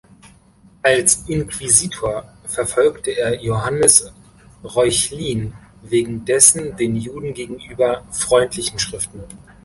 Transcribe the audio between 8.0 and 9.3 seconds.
freundlichen Schriften.